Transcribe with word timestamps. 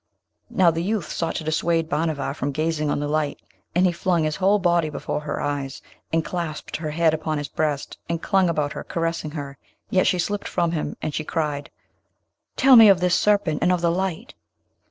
Now 0.49 0.71
the 0.71 0.81
youth 0.81 1.11
sought 1.11 1.35
to 1.35 1.43
dissuade 1.43 1.87
Bhanavar 1.87 2.33
from 2.33 2.51
gazing 2.51 2.89
on 2.89 2.99
the 2.99 3.07
light, 3.07 3.39
and 3.75 3.85
he 3.85 3.91
flung 3.91 4.23
his 4.23 4.37
whole 4.37 4.57
body 4.57 4.89
before 4.89 5.19
her 5.19 5.39
eyes, 5.39 5.83
and 6.11 6.25
clasped 6.25 6.77
her 6.77 6.89
head 6.89 7.13
upon 7.13 7.37
his 7.37 7.47
breast, 7.47 7.99
and 8.09 8.19
clung 8.19 8.49
about 8.49 8.73
her, 8.73 8.83
caressing 8.83 9.29
her; 9.29 9.59
yet 9.91 10.07
she 10.07 10.17
slipped 10.17 10.47
from 10.47 10.71
him, 10.71 10.97
and 11.03 11.13
she 11.13 11.23
cried, 11.23 11.69
'Tell 12.55 12.77
me 12.77 12.89
of 12.89 12.99
this 12.99 13.13
serpent, 13.13 13.59
and 13.61 13.71
of 13.71 13.81
this 13.81 13.91
light.' 13.95 14.33